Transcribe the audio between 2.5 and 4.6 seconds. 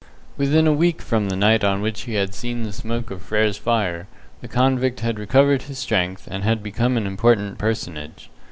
the smoke of Frere's fire, the